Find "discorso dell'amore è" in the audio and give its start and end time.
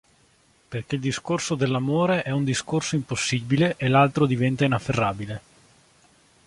1.01-2.31